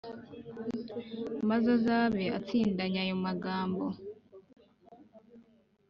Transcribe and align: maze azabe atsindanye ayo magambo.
maze 1.49 1.67
azabe 1.77 2.23
atsindanye 2.37 2.99
ayo 3.03 3.15
magambo. 3.25 3.83